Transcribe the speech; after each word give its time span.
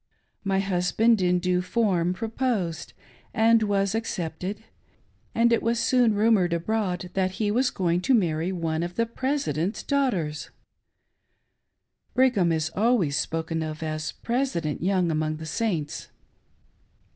My 0.43 0.59
husband 0.59 1.21
in 1.21 1.37
due 1.37 1.61
form 1.61 2.15
proposed, 2.15 2.93
and 3.35 3.61
was 3.61 3.93
accepted; 3.93 4.63
and 5.35 5.53
it 5.53 5.61
was 5.61 5.77
soon 5.79 6.15
rumored 6.15 6.53
abroad 6.53 7.11
that 7.13 7.33
he 7.33 7.51
was 7.51 7.69
going 7.69 8.01
to 8.01 8.15
marry 8.15 8.51
one 8.51 8.81
of 8.81 8.95
the" 8.95 9.05
President's" 9.21 9.83
daughters, 9.83 10.49
^Brigham 12.15 12.51
is 12.51 12.71
always 12.75 13.15
spoken 13.15 13.61
of 13.61 13.83
as" 13.83 14.11
President" 14.23 14.81
Young 14.81 15.11
among 15.11 15.37
th^ 15.37 15.45
Saints. 15.45 16.07